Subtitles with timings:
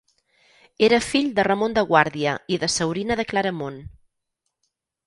[0.87, 3.81] Era fill de Ramon de Guàrdia i de Saurina de Claramunt.